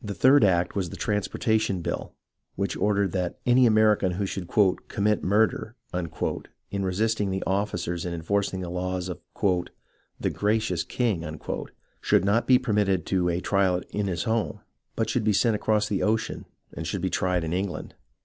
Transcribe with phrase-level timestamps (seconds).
[0.00, 2.14] The third act was the Transportation Bill,
[2.54, 4.46] which ordered that any American who should
[4.86, 9.18] "commit murder" in resisting the officers in enforcing the laws of"
[10.20, 11.22] the gracious king,"
[12.00, 14.60] should not be entitled to a trial in his home,
[14.94, 17.96] but should be sent across the ocean, and should be tried in England.